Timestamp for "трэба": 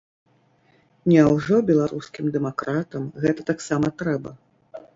4.03-4.31